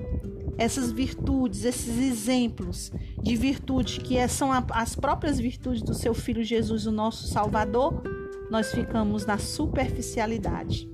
essas 0.58 0.92
virtudes, 0.92 1.64
esses 1.64 1.98
exemplos 1.98 2.92
de 3.22 3.34
virtude 3.34 3.98
que 3.98 4.18
é, 4.18 4.28
são 4.28 4.50
as 4.52 4.94
próprias 4.94 5.40
virtudes 5.40 5.82
do 5.82 5.94
seu 5.94 6.12
filho 6.12 6.44
Jesus, 6.44 6.86
o 6.86 6.92
nosso 6.92 7.26
Salvador, 7.26 8.02
nós 8.50 8.70
ficamos 8.72 9.24
na 9.24 9.38
superficialidade. 9.38 10.93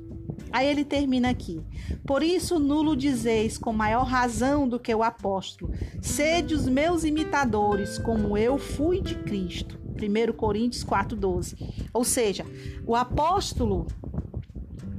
Aí 0.53 0.67
ele 0.67 0.85
termina 0.85 1.31
aqui. 1.31 1.61
Por 2.07 2.23
isso, 2.23 2.59
nulo 2.59 2.97
dizeis 2.97 3.57
com 3.57 3.73
maior 3.73 4.05
razão 4.05 4.69
do 4.69 4.79
que 4.79 4.95
o 4.95 5.03
apóstolo: 5.03 5.73
sede 6.01 6.55
os 6.55 6.67
meus 6.69 7.05
imitadores, 7.05 7.99
como 7.99 8.37
eu 8.37 8.59
fui 8.59 9.01
de 9.01 9.15
Cristo. 9.15 9.79
1 10.01 10.33
Coríntios 10.33 10.85
4,12. 10.85 11.89
Ou 11.93 12.05
seja, 12.05 12.45
o 12.87 12.97
apóstolo 12.97 13.87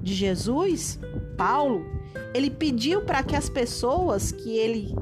de 0.02 0.14
Jesus, 0.14 1.00
Paulo, 1.38 1.86
ele 2.34 2.50
pediu 2.50 3.02
para 3.02 3.24
que 3.24 3.36
as 3.36 3.50
pessoas 3.50 4.32
que 4.32 4.58
ele 4.58 4.96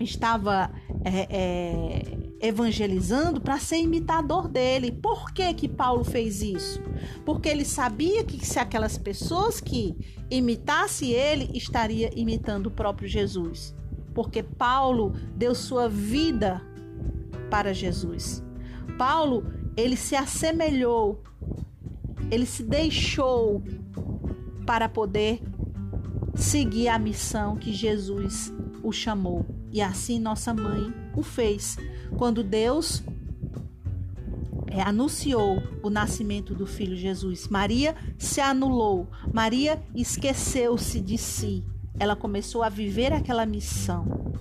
estava 0.00 0.70
é, 1.04 1.26
é, 1.30 2.25
evangelizando 2.40 3.40
para 3.40 3.58
ser 3.58 3.78
imitador 3.78 4.48
dele. 4.48 4.92
Por 4.92 5.32
que 5.32 5.52
que 5.54 5.68
Paulo 5.68 6.04
fez 6.04 6.42
isso? 6.42 6.80
Porque 7.24 7.48
ele 7.48 7.64
sabia 7.64 8.24
que 8.24 8.44
se 8.44 8.58
aquelas 8.58 8.98
pessoas 8.98 9.60
que 9.60 9.96
imitasse 10.30 11.12
ele 11.12 11.50
estaria 11.56 12.10
imitando 12.14 12.66
o 12.66 12.70
próprio 12.70 13.08
Jesus. 13.08 13.74
Porque 14.14 14.42
Paulo 14.42 15.12
deu 15.34 15.54
sua 15.54 15.88
vida 15.88 16.62
para 17.50 17.72
Jesus. 17.72 18.42
Paulo, 18.98 19.44
ele 19.76 19.96
se 19.96 20.16
assemelhou, 20.16 21.22
ele 22.30 22.46
se 22.46 22.62
deixou 22.62 23.62
para 24.64 24.88
poder 24.88 25.42
seguir 26.34 26.88
a 26.88 26.98
missão 26.98 27.56
que 27.56 27.72
Jesus 27.72 28.52
o 28.82 28.92
chamou. 28.92 29.44
E 29.72 29.82
assim 29.82 30.18
nossa 30.18 30.54
mãe 30.54 30.92
o 31.14 31.22
fez. 31.22 31.76
Quando 32.16 32.42
Deus 32.42 33.02
é, 34.68 34.82
anunciou 34.82 35.62
o 35.82 35.90
nascimento 35.90 36.54
do 36.54 36.66
filho 36.66 36.96
Jesus, 36.96 37.48
Maria 37.48 37.94
se 38.18 38.40
anulou, 38.40 39.08
Maria 39.32 39.82
esqueceu-se 39.94 41.00
de 41.00 41.18
si. 41.18 41.64
Ela 41.98 42.16
começou 42.16 42.62
a 42.62 42.68
viver 42.68 43.12
aquela 43.12 43.46
missão. 43.46 44.32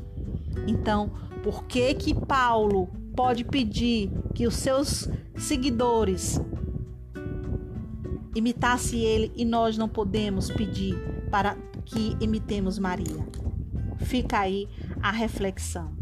Então, 0.68 1.12
por 1.44 1.66
que 1.66 1.94
que 1.94 2.14
Paulo 2.14 2.88
pode 3.16 3.44
pedir 3.44 4.12
que 4.34 4.48
os 4.48 4.56
seus 4.56 5.10
seguidores 5.38 6.42
imitasse 8.34 8.98
ele 8.98 9.32
e 9.36 9.46
nós 9.46 9.78
não 9.78 9.88
podemos 9.88 10.50
pedir 10.50 10.96
para 11.30 11.56
que 11.86 12.18
imitemos 12.20 12.80
Maria? 12.80 13.26
Fica 14.00 14.40
aí 14.40 14.68
a 15.02 15.12
reflexão. 15.12 15.95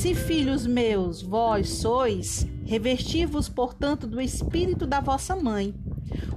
Se 0.00 0.14
filhos 0.14 0.66
meus, 0.66 1.20
vós 1.20 1.68
sois, 1.68 2.48
revesti-vos, 2.64 3.50
portanto, 3.50 4.06
do 4.06 4.18
espírito 4.18 4.86
da 4.86 4.98
vossa 4.98 5.36
mãe. 5.36 5.74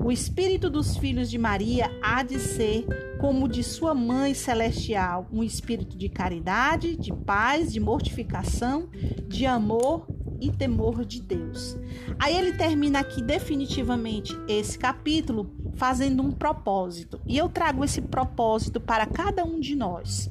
O 0.03 0.11
espírito 0.11 0.69
dos 0.69 0.97
filhos 0.97 1.31
de 1.31 1.37
Maria 1.37 1.89
há 2.03 2.23
de 2.23 2.39
ser 2.39 2.85
como 3.21 3.47
de 3.47 3.63
sua 3.63 3.93
mãe 3.93 4.33
celestial, 4.33 5.29
um 5.31 5.41
espírito 5.41 5.97
de 5.97 6.09
caridade, 6.09 6.97
de 6.97 7.13
paz, 7.13 7.71
de 7.71 7.79
mortificação, 7.79 8.89
de 9.29 9.45
amor 9.45 10.07
e 10.41 10.51
temor 10.51 11.05
de 11.05 11.21
Deus. 11.21 11.77
Aí 12.19 12.35
ele 12.35 12.57
termina 12.57 12.99
aqui 12.99 13.21
definitivamente 13.21 14.37
esse 14.45 14.77
capítulo 14.77 15.55
fazendo 15.75 16.21
um 16.21 16.33
propósito. 16.33 17.21
E 17.25 17.37
eu 17.37 17.47
trago 17.47 17.85
esse 17.85 18.01
propósito 18.01 18.81
para 18.81 19.05
cada 19.05 19.45
um 19.45 19.57
de 19.57 19.73
nós. 19.73 20.29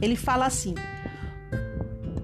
Ele 0.00 0.14
fala 0.14 0.46
assim: 0.46 0.76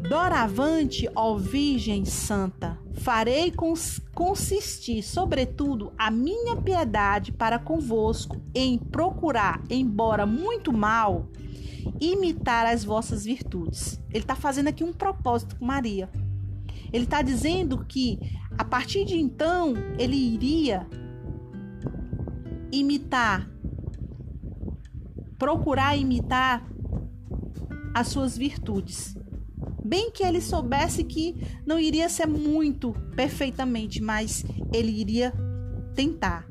Doravante, 0.08 1.08
ó 1.14 1.34
Virgem 1.38 2.04
Santa, 2.04 2.78
farei 2.92 3.50
cons 3.50 3.98
consistir, 4.14 5.02
sobretudo, 5.02 5.94
a 5.96 6.10
minha 6.10 6.56
piedade 6.56 7.32
para 7.32 7.58
convosco 7.58 8.36
em 8.54 8.78
procurar, 8.78 9.62
embora 9.70 10.26
muito 10.26 10.70
mal, 10.74 11.30
imitar 11.98 12.66
as 12.66 12.84
vossas 12.84 13.24
virtudes. 13.24 13.98
Ele 14.10 14.18
está 14.18 14.34
fazendo 14.36 14.68
aqui 14.68 14.84
um 14.84 14.92
propósito 14.92 15.56
com 15.56 15.64
Maria. 15.64 16.10
Ele 16.92 17.04
está 17.04 17.22
dizendo 17.22 17.82
que 17.86 18.18
a 18.58 18.64
partir 18.64 19.06
de 19.06 19.16
então 19.16 19.72
ele 19.98 20.16
iria 20.16 20.86
imitar, 22.70 23.50
procurar 25.38 25.96
imitar 25.96 26.62
as 27.94 28.08
suas 28.08 28.36
virtudes. 28.36 29.16
Bem 29.84 30.10
que 30.10 30.22
ele 30.22 30.40
soubesse 30.40 31.04
que 31.04 31.36
não 31.66 31.78
iria 31.78 32.08
ser 32.08 32.26
muito 32.26 32.92
perfeitamente, 33.14 34.00
mas 34.02 34.42
ele 34.72 34.90
iria 34.90 35.32
tentar. 35.94 36.46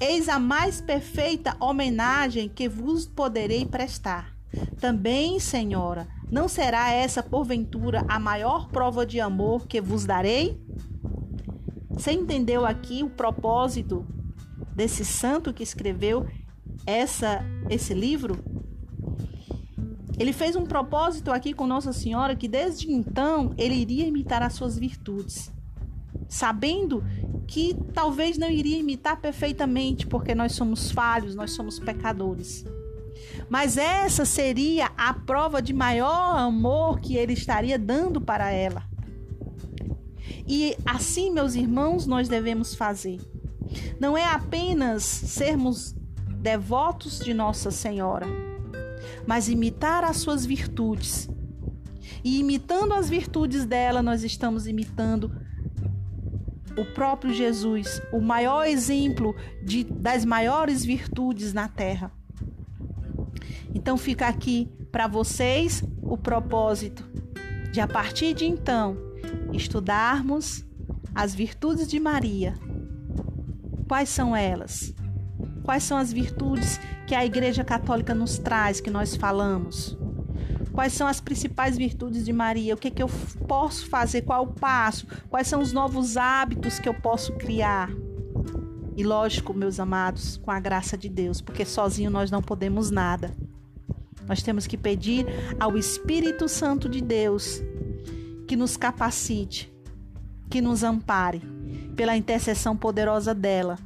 Eis 0.00 0.28
a 0.28 0.38
mais 0.38 0.80
perfeita 0.80 1.56
homenagem 1.58 2.48
que 2.48 2.68
vos 2.68 3.06
poderei 3.06 3.64
prestar. 3.64 4.36
Também, 4.78 5.40
Senhora, 5.40 6.06
não 6.30 6.46
será 6.46 6.90
essa 6.92 7.22
porventura 7.22 8.04
a 8.08 8.18
maior 8.18 8.68
prova 8.68 9.06
de 9.06 9.18
amor 9.18 9.66
que 9.66 9.80
vos 9.80 10.04
darei? 10.04 10.60
Você 11.90 12.12
entendeu 12.12 12.64
aqui 12.64 13.02
o 13.02 13.10
propósito 13.10 14.06
desse 14.74 15.04
santo 15.04 15.52
que 15.52 15.62
escreveu 15.62 16.26
essa 16.86 17.44
esse 17.68 17.92
livro? 17.92 18.44
Ele 20.18 20.32
fez 20.32 20.56
um 20.56 20.64
propósito 20.64 21.30
aqui 21.30 21.52
com 21.52 21.66
Nossa 21.66 21.92
Senhora 21.92 22.34
que 22.34 22.48
desde 22.48 22.90
então 22.90 23.54
ele 23.56 23.74
iria 23.74 24.06
imitar 24.06 24.42
as 24.42 24.54
suas 24.54 24.76
virtudes, 24.76 25.52
sabendo 26.28 27.04
que 27.46 27.74
talvez 27.94 28.36
não 28.36 28.50
iria 28.50 28.78
imitar 28.78 29.20
perfeitamente, 29.20 30.06
porque 30.06 30.34
nós 30.34 30.52
somos 30.52 30.90
falhos, 30.90 31.34
nós 31.34 31.52
somos 31.52 31.78
pecadores. 31.78 32.64
Mas 33.48 33.76
essa 33.76 34.24
seria 34.24 34.90
a 34.96 35.14
prova 35.14 35.62
de 35.62 35.72
maior 35.72 36.36
amor 36.38 37.00
que 37.00 37.16
ele 37.16 37.32
estaria 37.32 37.78
dando 37.78 38.20
para 38.20 38.50
ela. 38.50 38.84
E 40.46 40.76
assim, 40.84 41.30
meus 41.30 41.54
irmãos, 41.54 42.06
nós 42.06 42.28
devemos 42.28 42.74
fazer. 42.74 43.20
Não 44.00 44.16
é 44.16 44.24
apenas 44.24 45.04
sermos 45.04 45.94
devotos 46.40 47.18
de 47.18 47.34
Nossa 47.34 47.70
Senhora, 47.70 48.26
mas 49.28 49.46
imitar 49.46 50.04
as 50.04 50.16
suas 50.16 50.46
virtudes. 50.46 51.28
E 52.24 52.40
imitando 52.40 52.94
as 52.94 53.10
virtudes 53.10 53.66
dela, 53.66 54.02
nós 54.02 54.24
estamos 54.24 54.66
imitando 54.66 55.30
o 56.78 56.84
próprio 56.94 57.34
Jesus, 57.34 58.00
o 58.10 58.22
maior 58.22 58.66
exemplo 58.66 59.36
de, 59.62 59.84
das 59.84 60.24
maiores 60.24 60.82
virtudes 60.82 61.52
na 61.52 61.68
terra. 61.68 62.10
Então 63.74 63.98
fica 63.98 64.26
aqui 64.26 64.66
para 64.90 65.06
vocês 65.06 65.84
o 66.00 66.16
propósito 66.16 67.04
de 67.70 67.82
a 67.82 67.86
partir 67.86 68.32
de 68.32 68.46
então 68.46 68.96
estudarmos 69.52 70.64
as 71.14 71.34
virtudes 71.34 71.86
de 71.86 72.00
Maria 72.00 72.54
Quais 73.88 74.10
são 74.10 74.36
elas? 74.36 74.94
Quais 75.68 75.82
são 75.82 75.98
as 75.98 76.10
virtudes 76.10 76.80
que 77.06 77.14
a 77.14 77.26
Igreja 77.26 77.62
Católica 77.62 78.14
nos 78.14 78.38
traz, 78.38 78.80
que 78.80 78.88
nós 78.88 79.14
falamos? 79.14 79.98
Quais 80.72 80.94
são 80.94 81.06
as 81.06 81.20
principais 81.20 81.76
virtudes 81.76 82.24
de 82.24 82.32
Maria? 82.32 82.72
O 82.72 82.78
que, 82.78 82.90
que 82.90 83.02
eu 83.02 83.08
posso 83.46 83.86
fazer? 83.86 84.22
Qual 84.22 84.44
o 84.44 84.54
passo? 84.54 85.06
Quais 85.28 85.46
são 85.46 85.60
os 85.60 85.70
novos 85.70 86.16
hábitos 86.16 86.78
que 86.78 86.88
eu 86.88 86.94
posso 86.94 87.34
criar? 87.34 87.90
E 88.96 89.04
lógico, 89.04 89.52
meus 89.52 89.78
amados, 89.78 90.38
com 90.38 90.50
a 90.50 90.58
graça 90.58 90.96
de 90.96 91.10
Deus, 91.10 91.42
porque 91.42 91.66
sozinho 91.66 92.10
nós 92.10 92.30
não 92.30 92.40
podemos 92.40 92.90
nada. 92.90 93.36
Nós 94.26 94.42
temos 94.42 94.66
que 94.66 94.78
pedir 94.78 95.26
ao 95.60 95.76
Espírito 95.76 96.48
Santo 96.48 96.88
de 96.88 97.02
Deus 97.02 97.60
que 98.46 98.56
nos 98.56 98.74
capacite, 98.78 99.70
que 100.48 100.62
nos 100.62 100.82
ampare 100.82 101.42
pela 101.94 102.16
intercessão 102.16 102.74
poderosa 102.74 103.34
dela, 103.34 103.78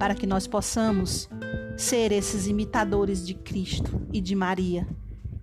para 0.00 0.14
que 0.14 0.26
nós 0.26 0.46
possamos 0.46 1.28
ser 1.76 2.10
esses 2.10 2.46
imitadores 2.46 3.24
de 3.24 3.34
Cristo 3.34 4.00
e 4.10 4.18
de 4.18 4.34
Maria 4.34 4.88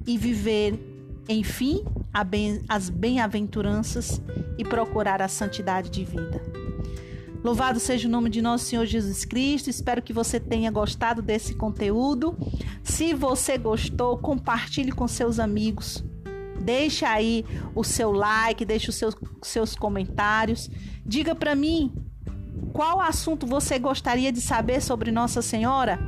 e 0.06 0.18
viver, 0.18 0.74
enfim, 1.30 1.86
as 2.68 2.90
bem-aventuranças 2.90 4.20
e 4.58 4.64
procurar 4.64 5.22
a 5.22 5.28
santidade 5.28 5.92
de 5.92 6.04
vida. 6.04 6.42
Louvado 7.44 7.80
seja 7.80 8.08
o 8.08 8.12
nome 8.12 8.32
de 8.32 8.42
nosso 8.42 8.66
Senhor 8.66 8.88
Jesus 8.88 9.24
Cristo. 9.26 9.70
Espero 9.70 10.02
que 10.02 10.12
você 10.12 10.40
tenha 10.40 10.72
gostado 10.72 11.22
desse 11.22 11.54
conteúdo. 11.54 12.36
Se 12.82 13.14
você 13.14 13.60
gostou, 13.60 14.18
compartilhe 14.18 14.92
com 14.92 15.08
seus 15.08 15.38
amigos. 15.40 16.04
Deixe 16.60 17.06
aí 17.06 17.46
o 17.76 17.84
seu 17.84 18.12
like, 18.12 18.66
deixe 18.66 18.90
os 18.90 18.96
seus, 18.96 19.16
seus 19.44 19.76
comentários. 19.76 20.68
Diga 21.06 21.36
para 21.36 21.54
mim 21.54 21.94
qual 22.74 23.00
assunto 23.00 23.46
você 23.46 23.80
gostaria 23.80 24.32
de 24.32 24.42
saber 24.42 24.82
sobre 24.82 25.12
Nossa 25.12 25.42
Senhora. 25.42 26.00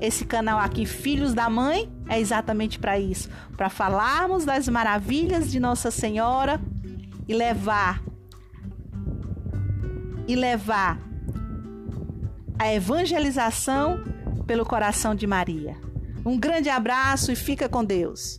Esse 0.00 0.24
canal 0.24 0.58
aqui, 0.58 0.84
Filhos 0.84 1.34
da 1.34 1.48
Mãe, 1.48 1.90
é 2.08 2.20
exatamente 2.20 2.78
para 2.78 2.98
isso 2.98 3.28
para 3.56 3.68
falarmos 3.68 4.44
das 4.44 4.68
maravilhas 4.68 5.50
de 5.50 5.60
Nossa 5.60 5.90
Senhora 5.90 6.60
e 7.26 7.34
levar 7.34 8.02
e 10.26 10.34
levar 10.34 10.98
a 12.58 12.72
evangelização 12.72 14.02
pelo 14.46 14.64
coração 14.64 15.14
de 15.14 15.26
Maria. 15.26 15.76
Um 16.24 16.38
grande 16.38 16.68
abraço 16.68 17.30
e 17.30 17.36
fica 17.36 17.68
com 17.68 17.84
Deus. 17.84 18.38